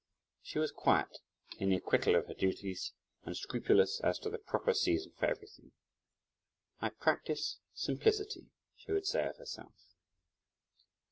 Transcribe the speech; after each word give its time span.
She 0.41 0.57
was 0.57 0.71
quiet 0.71 1.19
in 1.59 1.69
the 1.69 1.75
acquittal 1.75 2.15
of 2.15 2.25
her 2.25 2.33
duties 2.33 2.93
and 3.23 3.37
scrupulous 3.37 3.99
as 4.01 4.17
to 4.17 4.31
the 4.31 4.39
proper 4.39 4.73
season 4.73 5.11
for 5.11 5.27
everything. 5.27 5.73
"I 6.79 6.89
practise 6.89 7.59
simplicity," 7.75 8.47
she 8.75 8.93
would 8.93 9.05
say 9.05 9.27
of 9.27 9.37
herself. 9.37 9.75